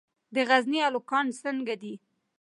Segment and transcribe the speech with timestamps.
[0.33, 1.93] د غزني الوګان څنګه دي؟